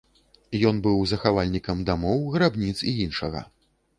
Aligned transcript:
Ён 0.69 0.79
быў 0.87 0.97
захавальнікам 1.11 1.83
дамоў, 1.89 2.25
грабніц 2.37 2.75
і 2.93 2.97
іншага. 3.07 3.45